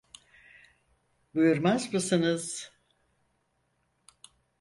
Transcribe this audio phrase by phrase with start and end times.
[1.35, 2.71] Buyurmaz mısınız?